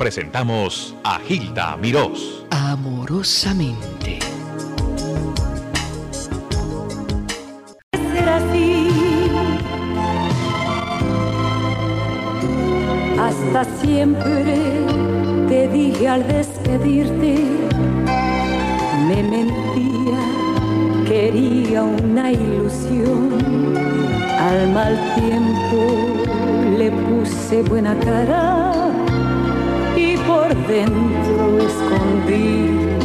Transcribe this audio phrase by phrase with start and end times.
[0.00, 2.46] presentamos a Gilda Mirós.
[2.48, 4.18] Amorosamente.
[7.92, 8.88] Ser así.
[13.20, 14.86] Hasta siempre
[15.50, 17.44] te dije al despedirte,
[19.06, 20.22] me mentía,
[21.06, 23.74] quería una ilusión.
[24.48, 25.78] Al mal tiempo
[26.78, 28.99] le puse buena cara
[30.30, 32.48] por dentro escondí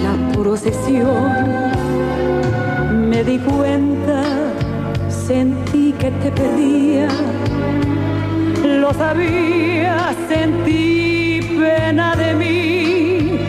[0.06, 1.30] la procesión.
[3.10, 4.22] Me di cuenta,
[5.10, 7.08] sentí que te perdía,
[8.82, 13.40] lo sabía, sentí pena de mí,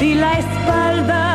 [0.00, 1.27] di la espalda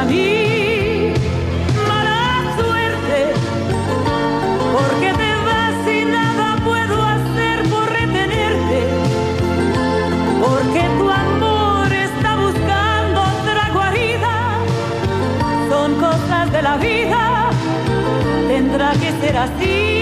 [0.00, 1.12] a mí,
[1.86, 3.18] mala suerte,
[4.74, 8.80] porque te vas y nada puedo hacer por retenerte,
[10.40, 14.36] porque tu amor está buscando otra guarida,
[15.68, 17.50] son cosas de la vida,
[18.48, 19.99] tendrá que ser así.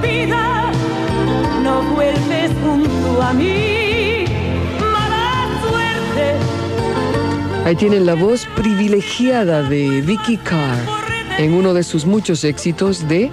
[0.00, 0.70] Pida
[1.62, 4.24] no vuelves junto a mí,
[4.80, 6.34] mala suerte.
[7.64, 10.78] Ahí tienen la voz privilegiada de Vicky Carr
[11.38, 13.30] en uno de sus muchos éxitos de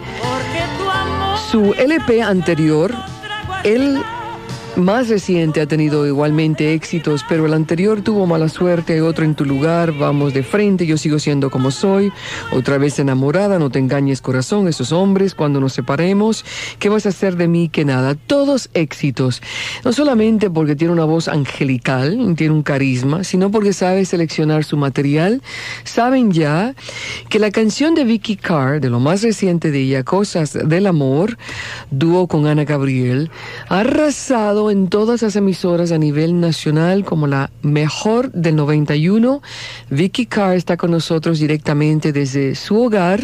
[1.51, 2.93] su LP anterior.
[3.63, 4.01] El
[4.75, 9.45] más reciente ha tenido igualmente éxitos, pero el anterior tuvo mala suerte, otro en tu
[9.45, 12.11] lugar, vamos de frente, yo sigo siendo como soy,
[12.51, 16.43] otra vez enamorada, no te engañes corazón, esos hombres, cuando nos separemos,
[16.79, 17.69] ¿qué vas a hacer de mí?
[17.69, 19.41] Que nada, todos éxitos,
[19.85, 24.77] no solamente porque tiene una voz angelical, tiene un carisma, sino porque sabe seleccionar su
[24.77, 25.41] material,
[25.83, 26.73] saben ya
[27.29, 31.37] que la canción de Vicky Carr, de lo más reciente de ella, Cosas del Amor,
[31.91, 33.29] dúo con Ana Gabriel,
[33.69, 39.41] ha arrasado en todas las emisoras a nivel nacional como la mejor del 91.
[39.89, 43.19] Vicky Carr está con nosotros directamente desde su hogar.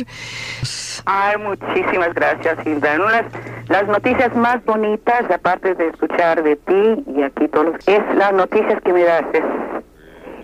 [1.06, 2.98] Ay, muchísimas gracias, Hilda.
[2.98, 3.26] Las,
[3.68, 8.82] las noticias más bonitas, aparte de escuchar de ti y aquí todos, es las noticias
[8.84, 9.26] que me das.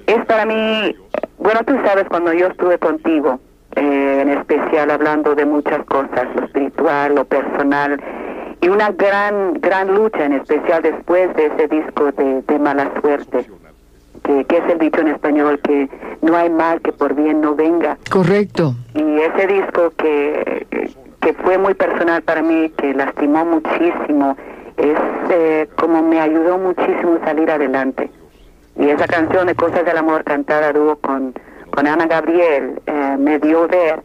[0.08, 0.96] Es, para mí,
[1.38, 3.40] bueno, tú sabes cuando yo estuve contigo,
[3.76, 8.00] eh, en especial hablando de muchas cosas, lo espiritual, lo personal,
[8.66, 13.46] y una gran, gran lucha, en especial después de ese disco de, de Mala Suerte,
[14.24, 15.88] que, que es el dicho en español, que
[16.24, 18.00] no hay mal que por bien no venga.
[18.10, 18.74] Correcto.
[18.96, 20.66] Y ese disco que,
[21.22, 24.36] que fue muy personal para mí, que lastimó muchísimo,
[24.78, 24.98] es
[25.30, 28.10] eh, como me ayudó muchísimo a salir adelante.
[28.80, 31.36] Y esa canción de Cosas del Amor cantada dúo con,
[31.70, 34.02] con Ana Gabriel eh, me dio ver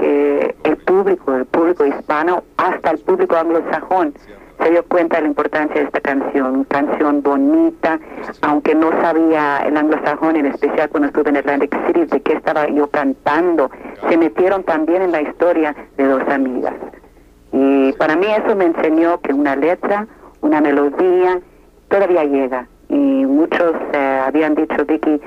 [0.00, 4.14] que el público, el público hispano, hasta el público anglosajón,
[4.62, 7.98] se dio cuenta de la importancia de esta canción, canción bonita,
[8.42, 12.68] aunque no sabía el anglosajón, en especial cuando estuve en Atlantic City, de qué estaba
[12.68, 13.70] yo cantando,
[14.08, 16.74] se metieron también en la historia de dos amigas.
[17.52, 20.06] Y para mí eso me enseñó que una letra,
[20.40, 21.40] una melodía,
[21.88, 22.66] todavía llega.
[22.88, 25.20] Y muchos eh, habían dicho, Vicky,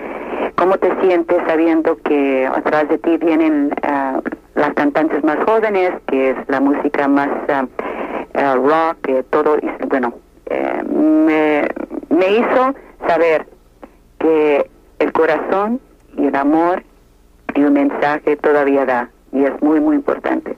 [0.55, 4.12] ¿cómo te sientes sabiendo que atrás de ti vienen eh,
[4.63, 7.68] las cantantes más jóvenes, que es la música más eh,
[8.34, 9.57] eh, rock, que todo,
[9.90, 10.13] bueno,
[10.46, 11.68] eh, me,
[12.09, 12.73] me hizo
[13.06, 13.46] saber
[14.19, 15.82] que el corazón
[16.16, 16.82] y el amor
[17.55, 20.55] y un mensaje todavía da, y es muy, muy importante.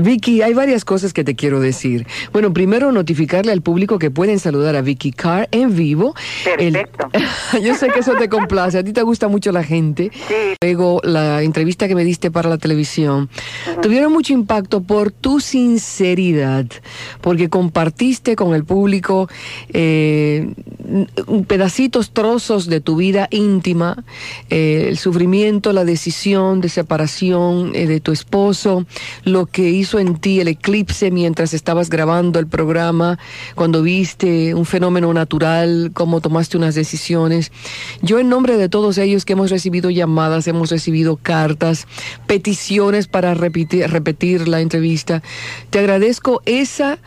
[0.00, 2.06] Vicky, hay varias cosas que te quiero decir.
[2.32, 6.14] Bueno, primero notificarle al público que pueden saludar a Vicky Carr en vivo.
[6.58, 7.08] El- Perfecto.
[7.64, 10.10] Yo sé que eso te complace, a ti te gusta mucho la gente.
[10.28, 10.34] Sí.
[10.62, 13.28] Luego, la entrevista que me diste para la televisión,
[13.82, 16.66] tuvieron mucho impacto por tu sinceridad,
[17.20, 19.28] porque compartiste con el público
[19.72, 20.48] eh,
[21.46, 24.04] pedacitos, trozos de tu vida íntima,
[24.50, 28.86] eh, el sufrimiento, la decisión de separación eh, de tu esposo,
[29.24, 33.20] lo que hizo hizo en ti el eclipse mientras estabas grabando el programa,
[33.54, 37.52] cuando viste un fenómeno natural, cómo tomaste unas decisiones.
[38.02, 41.86] Yo en nombre de todos ellos que hemos recibido llamadas, hemos recibido cartas,
[42.26, 45.22] peticiones para repetir, repetir la entrevista,
[45.70, 46.98] te agradezco esa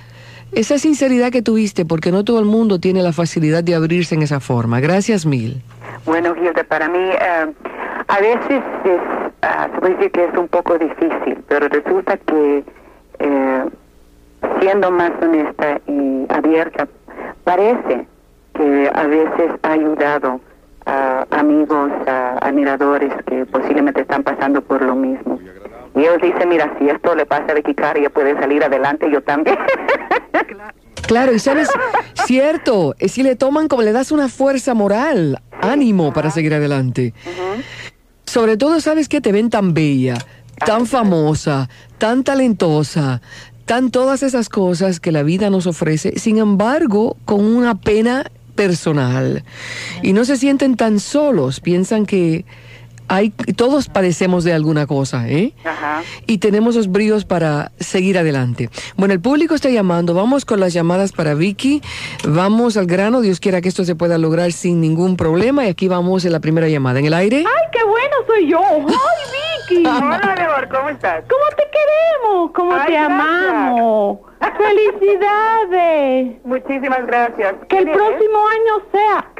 [0.51, 4.23] esa sinceridad que tuviste, porque no todo el mundo tiene la facilidad de abrirse en
[4.23, 4.79] esa forma.
[4.79, 5.61] Gracias mil.
[6.05, 7.53] Bueno, Hilda, para mí eh,
[8.07, 12.63] a veces es, ah, se puede decir que es un poco difícil, pero resulta que
[13.19, 13.65] eh,
[14.59, 16.87] siendo más honesta y abierta,
[17.43, 18.07] parece
[18.53, 20.39] que a veces ha ayudado
[20.85, 25.39] a amigos, a admiradores que posiblemente están pasando por lo mismo.
[25.95, 29.21] Y ellos dicen, mira, si esto le pasa a Vicky ella puede salir adelante, yo
[29.21, 29.57] también.
[31.07, 31.67] Claro, y sabes,
[32.27, 37.15] cierto, es si le toman como le das una fuerza moral, ánimo para seguir adelante.
[38.29, 40.15] Sobre todo, sabes que te ven tan bella,
[40.63, 41.67] tan famosa,
[41.97, 43.23] tan talentosa,
[43.65, 49.43] tan todas esas cosas que la vida nos ofrece, sin embargo, con una pena personal.
[50.03, 52.45] Y no se sienten tan solos, piensan que
[53.09, 55.53] hay, todos padecemos de alguna cosa, ¿eh?
[55.65, 56.03] Ajá.
[56.27, 58.69] y tenemos los bríos para seguir adelante.
[58.95, 61.81] Bueno, el público está llamando, vamos con las llamadas para Vicky,
[62.27, 65.87] vamos al grano, Dios quiera que esto se pueda lograr sin ningún problema y aquí
[65.87, 66.99] vamos en la primera llamada.
[66.99, 67.37] ¿En el aire?
[67.39, 68.61] ¡Ay, qué bueno soy yo!
[68.61, 69.83] ¡Ay, Vicky!
[69.87, 71.23] Hola, amor, ¿cómo estás?
[71.29, 72.51] ¿Cómo te queremos?
[72.53, 73.11] ¿Cómo Ay, te gracias.
[73.11, 74.19] amamos?
[75.19, 76.37] ¡Felicidades!
[76.45, 77.55] Muchísimas gracias.
[77.67, 79.31] Que el próximo año sea,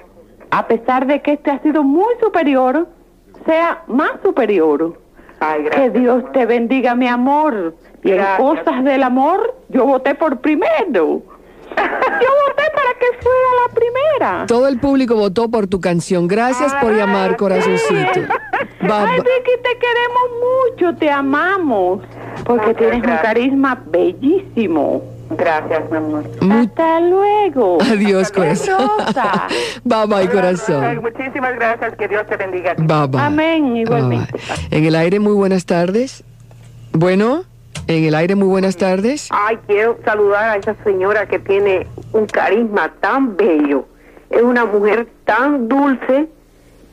[0.52, 2.88] a pesar de que este ha sido muy superior,
[3.46, 4.98] sea más superior.
[5.40, 5.90] Ay, Que.
[5.92, 7.76] Dios te bendiga, mi amor.
[8.04, 11.22] Y en cosas del amor, yo voté por primero.
[11.80, 14.46] Yo voté para que fuera la primera.
[14.48, 16.28] Todo el público votó por tu canción.
[16.28, 18.22] Gracias por llamar, corazoncito.
[18.90, 20.30] Va- Ay, Vicky, te queremos
[20.74, 22.02] mucho, te amamos.
[22.44, 25.04] Porque tienes un carisma bellísimo.
[25.32, 26.24] Gracias, mi amor.
[26.52, 27.78] Hasta luego.
[27.82, 28.78] Adiós, corazón.
[28.98, 29.48] rosa.
[29.84, 31.02] Bye bye, corazón.
[31.02, 31.96] Muchísimas gracias.
[31.96, 32.74] Que Dios te bendiga.
[32.78, 33.22] Bye bye.
[33.22, 34.32] Amén, igualmente.
[34.32, 34.78] Bye, bye.
[34.78, 36.24] En el aire, muy buenas tardes.
[36.92, 37.44] Bueno,
[37.88, 39.30] en el aire, muy buenas tardes.
[39.32, 43.86] Ay, quiero saludar a esa señora que tiene un carisma tan bello.
[44.30, 46.28] Es una mujer tan dulce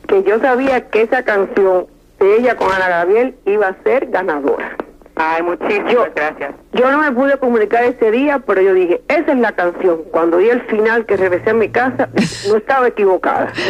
[0.07, 1.87] que yo sabía que esa canción
[2.19, 4.75] de ella con Ana Gabriel iba a ser ganadora.
[5.19, 6.51] Ay, muchísimas gracias.
[6.73, 10.01] Yo no me pude comunicar ese día, pero yo dije, esa es la canción.
[10.11, 12.09] Cuando vi el final que regresé a mi casa,
[12.49, 13.51] no estaba equivocada.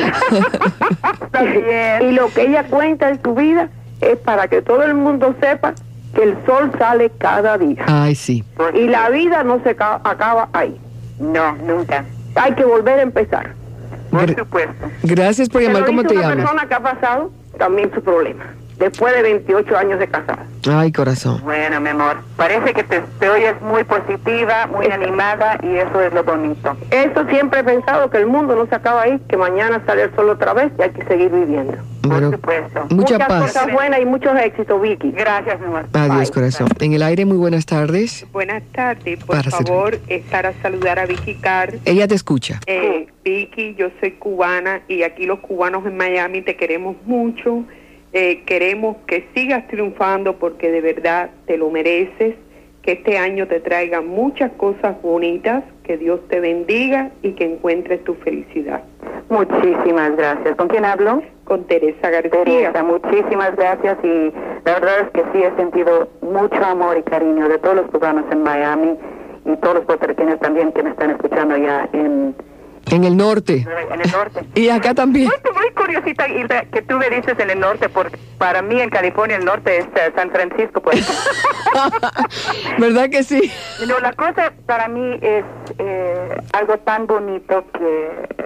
[2.02, 3.70] Y lo que ella cuenta en su vida
[4.02, 5.74] es para que todo el mundo sepa
[6.16, 7.84] que el sol sale cada día.
[7.88, 8.44] Ay, sí.
[8.74, 10.80] Y la vida no se ca- acaba ahí.
[11.20, 12.06] No, nunca.
[12.36, 13.54] Hay que volver a empezar.
[14.12, 14.90] Por supuesto.
[15.04, 15.86] Gracias por llamar.
[15.86, 16.36] ¿Cómo te una llamas?
[16.38, 18.46] persona que ha pasado también su problema.
[18.78, 20.46] Después de 28 años de casada.
[20.70, 21.42] Ay, corazón.
[21.44, 22.18] Bueno, mi amor.
[22.36, 26.78] Parece que te, te oyes muy positiva, muy animada y eso es lo bonito.
[26.92, 30.16] Eso siempre he pensado que el mundo no se acaba ahí, que mañana sale el
[30.16, 31.74] sol otra vez y hay que seguir viviendo.
[32.04, 32.82] Bueno, supuesto.
[32.92, 33.42] mucha Muchas paz.
[33.54, 35.12] cosas buenas y muchos éxitos, Vicky.
[35.12, 35.86] Gracias, mi amor.
[35.94, 36.32] Adiós, Bye.
[36.32, 36.68] corazón.
[36.80, 38.26] En el aire, muy buenas tardes.
[38.32, 41.74] Buenas tardes, por Para favor, es para saludar a Vicky Carr.
[41.84, 42.60] Ella te escucha.
[42.68, 47.64] Eh, Vicky, yo soy cubana y aquí los cubanos en Miami te queremos mucho.
[48.20, 52.34] Eh, queremos que sigas triunfando porque de verdad te lo mereces.
[52.82, 55.64] Que este año te traiga muchas cosas bonitas.
[55.84, 58.82] Que Dios te bendiga y que encuentres tu felicidad.
[59.30, 60.56] Muchísimas gracias.
[60.56, 61.22] ¿Con quién hablo?
[61.44, 62.44] Con Teresa García.
[62.44, 64.34] Teresa, muchísimas gracias y
[64.66, 68.26] la verdad es que sí he sentido mucho amor y cariño de todos los cubanos
[68.32, 68.98] en Miami
[69.46, 72.34] y todos los puertorriqueños también que me están escuchando allá en,
[72.92, 73.66] En el norte.
[73.92, 74.42] en el norte.
[74.56, 75.28] Y acá también.
[75.28, 78.90] Muy, muy curiosita Hilda, que tú me dices en el norte, porque para mí en
[78.90, 81.06] California el norte es eh, San Francisco, pues.
[82.78, 83.52] ¿Verdad que sí?
[83.88, 85.44] No, la cosa para mí es
[85.80, 88.46] eh, algo tan bonito que,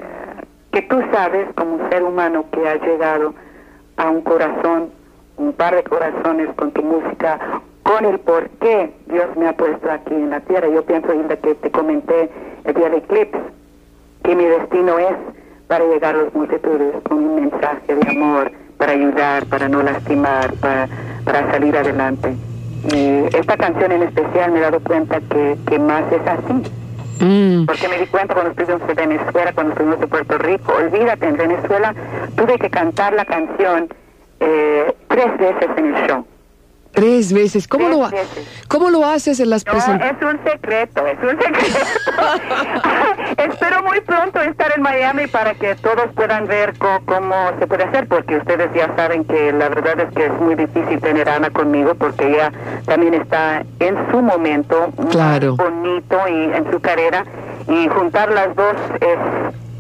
[0.72, 3.34] que tú sabes como ser humano que has llegado
[3.98, 4.90] a un corazón,
[5.38, 9.92] un par de corazones con tu música, con el por qué Dios me ha puesto
[9.92, 10.68] aquí en la tierra.
[10.68, 12.30] Yo pienso, Hilda, que te comenté
[12.64, 13.40] el día de Eclipse,
[14.24, 15.16] que mi destino es
[15.68, 20.54] para llegar a las multitudes con un mensaje de amor, para ayudar, para no lastimar,
[20.56, 20.88] para,
[21.24, 22.34] para salir adelante.
[22.94, 26.72] Y esta canción en especial me he dado cuenta que, que más es así.
[27.24, 31.28] Mm, Porque me di cuenta cuando estuvimos en Venezuela, cuando estuvimos en Puerto Rico, olvídate,
[31.28, 31.94] en Venezuela
[32.36, 33.88] tuve que cantar la canción
[34.40, 36.26] eh, tres veces en el show.
[36.94, 37.68] Tres veces.
[37.70, 38.66] ¿Cómo, Tres lo, veces.
[38.68, 40.22] ¿Cómo lo haces en las No, presentaciones?
[40.22, 41.80] es un secreto, es un secreto.
[45.02, 49.52] Miami para que todos puedan ver cómo se puede hacer, porque ustedes ya saben que
[49.52, 52.52] la verdad es que es muy difícil tener a Ana conmigo, porque ella
[52.86, 55.56] también está en su momento Claro.
[55.56, 57.26] bonito y en su carrera,
[57.68, 59.18] y juntar las dos es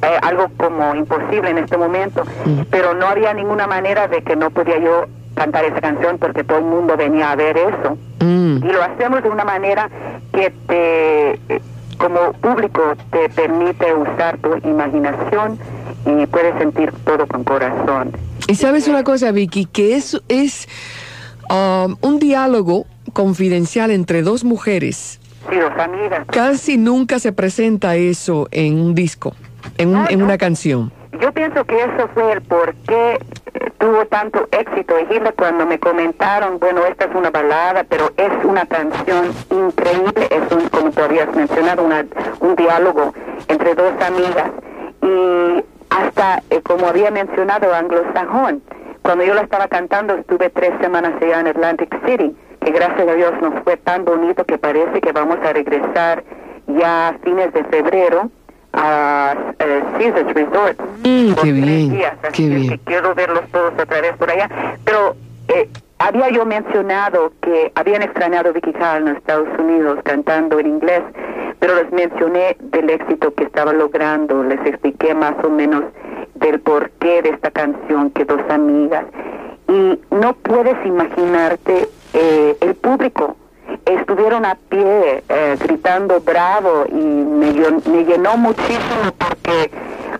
[0.01, 2.23] eh, algo como imposible en este momento,
[2.71, 6.57] pero no había ninguna manera de que no podía yo cantar esa canción porque todo
[6.57, 8.57] el mundo venía a ver eso Mm.
[8.63, 9.89] y lo hacemos de una manera
[10.33, 11.61] que te
[12.01, 12.81] como público
[13.11, 15.59] te permite usar tu imaginación
[16.05, 18.11] y puedes sentir todo con corazón.
[18.47, 20.67] Y sabes una cosa, Vicky, que es, es
[21.49, 25.19] um, un diálogo confidencial entre dos mujeres.
[25.49, 26.25] Sí, dos amigas.
[26.27, 29.33] Casi nunca se presenta eso en un disco,
[29.77, 30.25] en, un- No, en no.
[30.25, 30.91] una canción.
[31.21, 33.19] Yo pienso que eso fue el por qué eh,
[33.81, 34.95] tuvo tanto éxito.
[34.99, 40.27] Y Hilda, cuando me comentaron, bueno, esta es una balada, pero es una canción increíble,
[40.29, 42.05] es un, como tú habías mencionado, una,
[42.39, 43.13] un diálogo
[43.47, 44.51] entre dos amigas.
[45.01, 48.61] Y hasta, eh, como había mencionado, anglosajón.
[49.01, 53.13] Cuando yo la estaba cantando, estuve tres semanas allá en Atlantic City, que gracias a
[53.13, 56.23] Dios nos fue tan bonito que parece que vamos a regresar
[56.67, 58.29] ya a fines de febrero
[58.73, 60.79] a eh, Caesars Resort.
[61.03, 62.69] Mm, por qué tres bien, días, así qué bien.
[62.69, 64.49] que quiero verlos todos otra vez por allá.
[64.85, 65.15] Pero
[65.47, 70.67] eh, había yo mencionado que habían extrañado a Vicky Hall en Estados Unidos cantando en
[70.67, 71.03] inglés,
[71.59, 75.83] pero les mencioné del éxito que estaba logrando, les expliqué más o menos
[76.35, 79.05] del porqué de esta canción que dos amigas.
[79.67, 83.37] Y no puedes imaginarte eh, el público.
[83.85, 87.51] Estuvieron a pie eh, gritando bravo y me,
[87.85, 89.71] me llenó muchísimo porque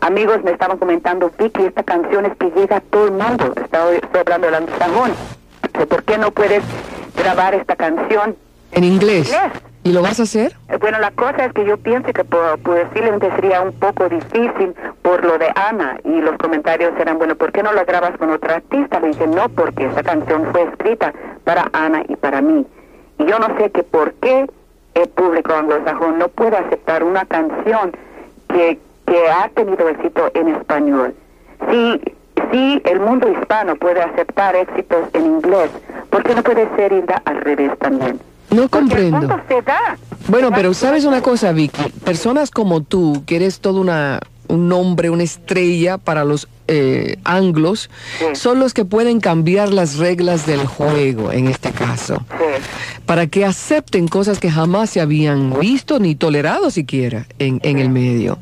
[0.01, 3.53] amigos me estaban comentando, Vicky, esta canción es que llega a todo el mundo.
[3.61, 5.11] Estaba, estoy hablando del anglosajón.
[5.89, 6.63] ¿Por qué no puedes
[7.15, 8.35] grabar esta canción?
[8.71, 9.35] En inglés.
[9.83, 10.55] ¿Y lo vas a hacer?
[10.69, 14.75] Eh, Bueno, la cosa es que yo pienso que po- posiblemente sería un poco difícil
[15.01, 18.29] por lo de Ana y los comentarios eran, bueno, ¿por qué no la grabas con
[18.29, 18.99] otra artista?
[18.99, 22.65] Le dije, no, porque esa canción fue escrita para Ana y para mí.
[23.21, 24.49] Y yo no sé que por qué
[24.95, 27.91] el público anglosajón no puede aceptar una canción
[28.49, 31.13] que, que ha tenido éxito en español.
[31.69, 32.01] Si,
[32.51, 35.69] si el mundo hispano puede aceptar éxitos en inglés,
[36.09, 38.19] ¿por qué no puede ser Hilda al revés también?
[38.49, 39.39] No comprendo.
[39.47, 39.97] se da.
[40.27, 44.19] Bueno, pero sabes una cosa, Vicky, personas como tú, que eres todo una,
[44.51, 47.89] un nombre, una estrella para los eh, anglos,
[48.19, 48.25] Sí.
[48.33, 52.63] son los que pueden cambiar las reglas del juego, en este caso, Sí.
[53.05, 57.89] para que acepten cosas que jamás se habían visto ni tolerado siquiera en, en el
[57.89, 58.37] medio.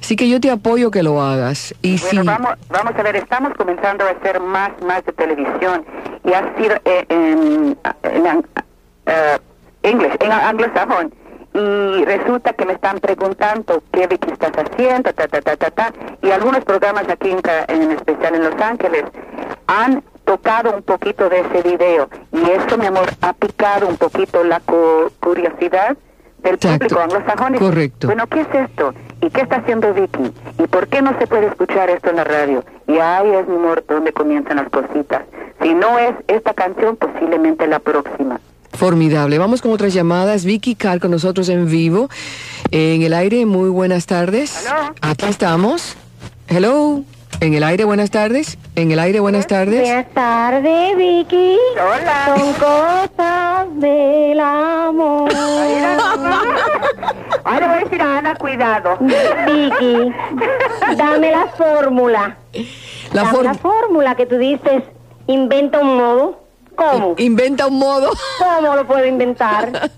[0.00, 1.74] Así que yo te apoyo que lo hagas.
[1.82, 2.26] Y Bueno, si...
[2.26, 5.84] vamos, vamos a ver, estamos comenzando a hacer más, más de televisión
[6.24, 8.44] y ha sido eh, en, en,
[9.82, 11.14] English, en anglosajón.
[11.60, 15.92] Y resulta que me están preguntando qué Vicky estás haciendo, ta, ta, ta, ta, ta.
[16.22, 19.04] Y algunos programas aquí, en, en especial en Los Ángeles,
[19.66, 22.08] han tocado un poquito de ese video.
[22.32, 25.96] Y eso, mi amor, ha picado un poquito la cu- curiosidad
[26.38, 26.78] del Exacto.
[26.88, 27.54] público anglosajón.
[27.58, 28.06] Correcto.
[28.06, 28.94] Bueno, ¿qué es esto?
[29.20, 30.32] ¿Y qué está haciendo Vicky?
[30.58, 32.64] ¿Y por qué no se puede escuchar esto en la radio?
[32.86, 35.22] Y ahí es, mi amor, donde comienzan las cositas.
[35.60, 38.40] Si no es esta canción, posiblemente la próxima.
[38.72, 39.38] Formidable.
[39.38, 40.44] Vamos con otras llamadas.
[40.44, 42.08] Vicky Carr con nosotros en vivo.
[42.70, 44.66] En el aire, muy buenas tardes.
[44.66, 44.94] Aló.
[45.02, 45.96] Aquí estamos.
[46.48, 47.02] Hello.
[47.40, 48.58] En el aire, buenas tardes.
[48.74, 49.80] En el aire, buenas tardes.
[49.80, 51.56] Buenas tardes, Vicky.
[51.74, 52.34] Hola.
[52.36, 55.30] Son cosas del amor.
[57.44, 58.98] Ahora voy a decir a Ana, cuidado.
[59.00, 60.12] Vicky,
[60.96, 62.36] dame la fórmula.
[63.12, 64.82] La dame la fórmula que tú dices,
[65.26, 66.49] inventa un modo.
[66.74, 67.14] ¿Cómo?
[67.18, 68.10] Inventa un modo.
[68.38, 69.90] ¿Cómo lo puedo inventar?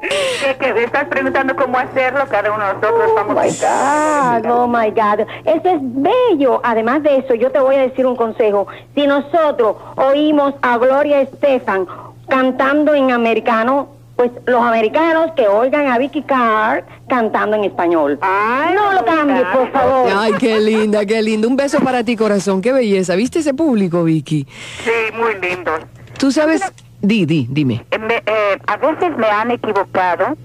[0.00, 0.74] ¿Qué, qué?
[0.74, 2.24] ¿Me estás preguntando cómo hacerlo?
[2.30, 5.26] Cada uno de nosotros vamos Oh my God, oh my God.
[5.44, 6.60] Eso es bello.
[6.62, 8.68] Además de eso, yo te voy a decir un consejo.
[8.94, 11.86] Si nosotros oímos a Gloria Estefan
[12.28, 18.18] cantando en americano, pues los americanos que oigan a Vicky Carr cantando en español.
[18.20, 20.10] Ay, no lo cambies, por favor.
[20.12, 21.46] Ay, qué linda, qué lindo.
[21.46, 22.60] Un beso para ti, corazón.
[22.60, 23.14] Qué belleza.
[23.14, 24.44] ¿Viste ese público, Vicky?
[24.82, 25.70] Sí, muy lindo.
[26.18, 26.60] Tú sabes.
[27.00, 27.84] Di, di, dime.
[27.92, 30.36] Eh, me- eh, a veces me han equivocado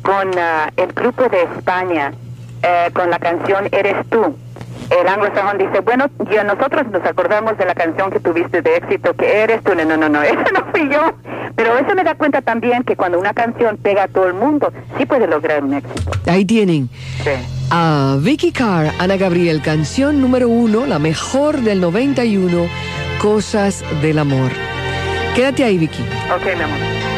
[0.00, 2.14] con ah, el grupo de España,
[2.62, 4.34] eh, con la canción Eres tú
[4.90, 9.14] el anglosajón dice, bueno, yo, nosotros nos acordamos de la canción que tuviste de éxito,
[9.14, 11.12] que eres tú, no, no, no, no, esa no fui yo.
[11.56, 14.72] Pero eso me da cuenta también que cuando una canción pega a todo el mundo,
[14.96, 16.12] sí puede lograr un éxito.
[16.26, 16.88] Ahí tienen.
[17.70, 22.66] A Vicky Carr, Ana Gabriel, canción número uno, la mejor del 91,
[23.20, 24.52] Cosas del Amor.
[25.34, 26.02] Quédate ahí, Vicky.
[26.34, 27.17] Ok, mi amor.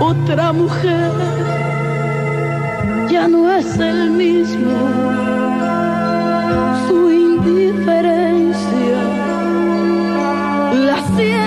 [0.00, 1.10] otra mujer,
[3.10, 4.76] ya no es el mismo.
[6.88, 9.00] Su indiferencia,
[10.86, 11.45] la ciencia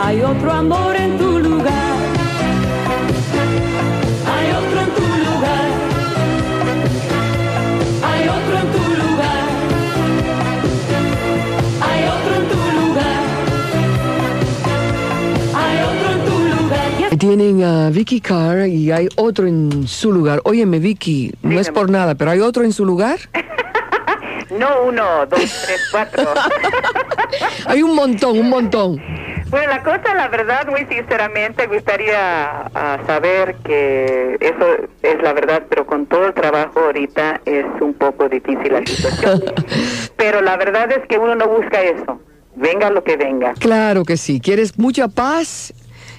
[0.00, 1.96] Hay otro amor en tu lugar.
[4.26, 5.68] Hay otro en tu lugar.
[8.02, 9.48] Hay otro en tu lugar.
[11.80, 13.22] Hay otro en tu lugar.
[15.54, 17.18] Hay otro en tu lugar.
[17.18, 20.40] Tienen a Vicky Carr y hay otro en su lugar.
[20.44, 23.18] Óyeme, Vicky, no es por nada, pero hay otro en su lugar.
[24.50, 26.24] No uno, dos, tres, cuatro.
[27.66, 29.02] Hay un montón, un montón.
[29.50, 35.62] Bueno, la cosa, la verdad, muy sinceramente, gustaría ah, saber que eso es la verdad,
[35.68, 39.42] pero con todo el trabajo ahorita es un poco difícil la situación.
[40.16, 42.20] pero la verdad es que uno no busca eso.
[42.56, 43.54] Venga lo que venga.
[43.54, 44.40] Claro que sí.
[44.40, 45.72] Quieres mucha paz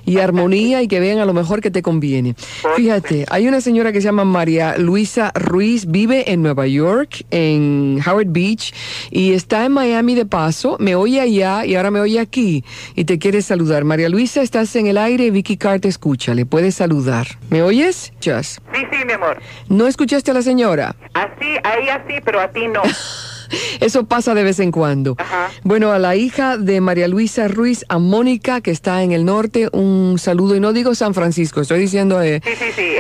[0.06, 2.36] y armonía y que vean a lo mejor que te conviene.
[2.76, 8.00] Fíjate, hay una señora que se llama María Luisa Ruiz, vive en Nueva York, en
[8.06, 8.74] Howard Beach,
[9.12, 12.64] y está en Miami de paso, me oye allá y ahora me oye aquí
[12.96, 13.84] y te quiere saludar.
[13.84, 17.28] María Luisa, estás en el aire, Vicky Carr te escucha, le puedes saludar.
[17.50, 18.14] ¿Me oyes?
[18.24, 18.60] Just.
[18.74, 19.40] Sí, sí, mi amor.
[19.68, 20.96] ¿No escuchaste a la señora?
[21.14, 22.82] Así, ahí así, pero a ti no.
[23.80, 25.16] Eso pasa de vez en cuando.
[25.18, 25.50] Ajá.
[25.64, 29.70] Bueno, a la hija de María Luisa Ruiz, a Mónica, que está en el norte,
[29.72, 30.56] un saludo.
[30.56, 32.96] Y no digo San Francisco, estoy diciendo eh, Sí, sí, sí.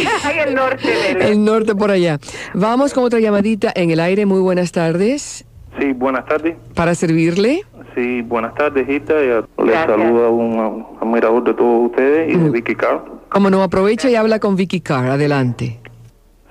[0.24, 1.22] Ahí el norte del...
[1.22, 2.18] el norte por allá.
[2.54, 4.26] Vamos con otra llamadita en el aire.
[4.26, 5.44] Muy buenas tardes.
[5.78, 6.56] Sí, buenas tardes.
[6.74, 7.62] Para servirle.
[7.94, 9.14] Sí, buenas tardes, Gita.
[9.14, 13.04] Les saluda un admirador de todos ustedes y de Vicky Carr.
[13.28, 15.10] Como no, aprovecha y habla con Vicky Carr.
[15.10, 15.80] Adelante.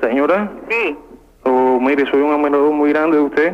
[0.02, 0.96] Señora, Sí,
[1.88, 3.54] mire, soy un admirador muy grande de usted.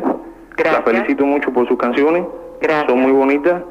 [0.58, 0.86] Gracias.
[0.86, 2.24] La felicito mucho por sus canciones.
[2.62, 2.88] Gracias.
[2.90, 3.64] Son muy bonitas.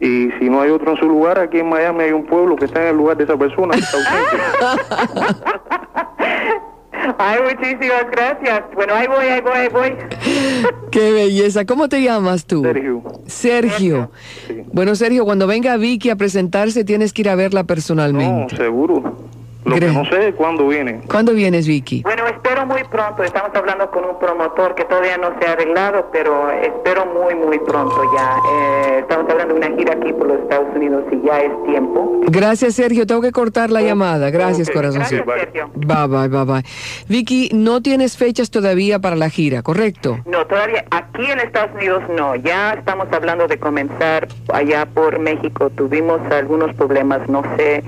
[0.00, 2.64] Y si no hay otro en su lugar, aquí en Miami hay un pueblo que
[2.64, 5.34] está en el lugar de esa persona que está ausente.
[7.18, 8.62] Ay, muchísimas gracias.
[8.74, 9.94] Bueno, ahí voy, ahí voy, ahí voy.
[10.90, 11.64] Qué belleza.
[11.64, 12.62] ¿Cómo te llamas tú?
[12.62, 13.02] Sergio.
[13.26, 14.10] Sergio.
[14.46, 14.62] Sí.
[14.72, 18.56] Bueno, Sergio, cuando venga Vicky a presentarse, tienes que ir a verla No, personalmente.
[18.56, 19.16] seguro.
[19.64, 21.00] Lo que no sé es cuándo viene.
[21.06, 22.02] ¿Cuándo vienes, Vicky?
[22.02, 23.22] Bueno, espero muy pronto.
[23.22, 27.58] Estamos hablando con un promotor que todavía no se ha arreglado, pero espero muy, muy
[27.58, 28.36] pronto ya.
[28.52, 32.20] Eh, estamos hablando de una gira aquí por los Estados Unidos y ya es tiempo.
[32.26, 33.06] Gracias, Sergio.
[33.06, 34.30] Tengo que cortar la llamada.
[34.30, 35.24] Gracias, Ok, corazoncito.
[35.24, 35.52] Gracias.
[35.52, 35.70] Sergio.
[35.74, 36.64] Bye, bye, bye, bye.
[37.08, 40.18] Vicky, no tienes fechas todavía para la gira, ¿correcto?
[40.24, 42.34] No, todavía aquí en Estados Unidos no.
[42.36, 45.70] Ya estamos hablando de comenzar allá por México.
[45.70, 47.82] Tuvimos algunos problemas, no sé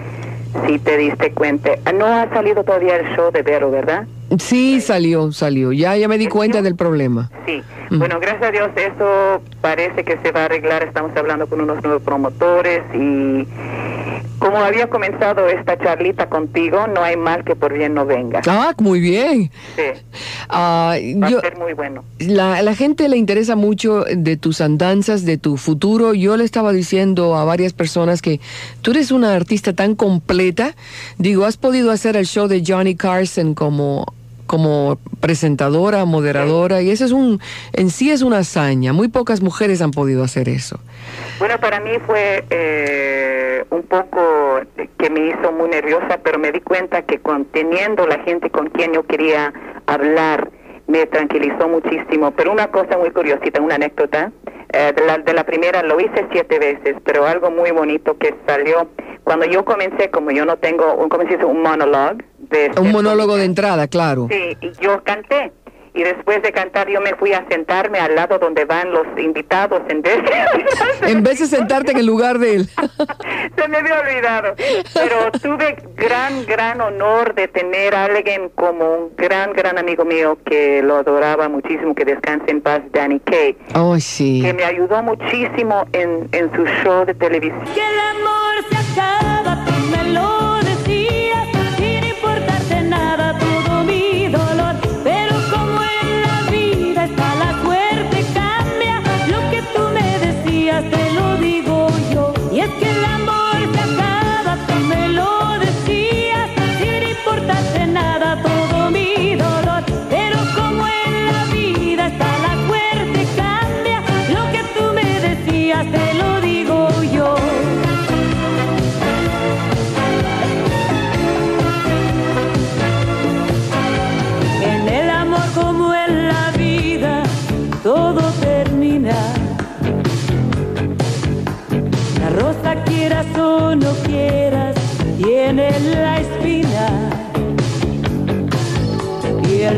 [0.66, 1.70] si te diste cuenta.
[1.84, 4.06] Ah, No ha salido todavía el show de Vero, ¿verdad?
[4.38, 5.72] Sí, salió, salió.
[5.72, 7.30] Ya, ya me di cuenta del problema.
[7.46, 7.62] Sí.
[7.90, 7.98] Mm.
[7.98, 10.82] Bueno, gracias a Dios eso parece que se va a arreglar.
[10.84, 13.46] Estamos hablando con unos nuevos promotores y
[14.38, 18.40] como había comenzado esta charlita contigo, no hay mal que por bien no venga.
[18.46, 19.50] Ah, muy bien.
[19.76, 19.82] Sí,
[20.48, 22.04] Ah, va yo, a ser muy bueno.
[22.18, 26.14] la, la gente le interesa mucho de tus andanzas, de tu futuro.
[26.14, 28.40] Yo le estaba diciendo a varias personas que
[28.82, 30.74] tú eres una artista tan completa.
[31.18, 34.06] Digo, has podido hacer el show de Johnny Carson como
[34.46, 37.40] como presentadora, moderadora, y eso es un,
[37.72, 38.92] en sí es una hazaña.
[38.92, 40.78] Muy pocas mujeres han podido hacer eso.
[41.38, 44.60] Bueno, para mí fue eh, un poco
[44.98, 48.92] que me hizo muy nerviosa, pero me di cuenta que conteniendo la gente con quien
[48.92, 49.52] yo quería
[49.86, 50.50] hablar
[50.86, 52.32] me tranquilizó muchísimo.
[52.32, 54.30] Pero una cosa muy curiosita, una anécdota.
[54.72, 58.34] eh, de, la, de la primera lo hice siete veces, pero algo muy bonito que
[58.46, 58.88] salió
[59.24, 61.44] cuando yo comencé, como yo no tengo, un, ¿cómo se dice?
[61.44, 62.24] Un monologue.
[62.52, 64.28] De Un monólogo de entrada, claro.
[64.30, 65.52] Sí, y yo canté.
[65.94, 69.82] Y después de cantar yo me fui a sentarme al lado donde van los invitados
[69.90, 70.32] en vez de...
[71.10, 72.68] En vez de sentarte en el lugar de él.
[73.56, 74.54] Se me había olvidado.
[74.94, 80.38] Pero tuve gran, gran honor de tener a alguien como un gran, gran amigo mío
[80.46, 84.40] que lo adoraba muchísimo, que descanse en paz, Danny Kay, Ay, sí.
[84.42, 87.64] que me ayudó muchísimo en, en su show de televisión.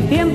[0.09, 0.34] Tiempo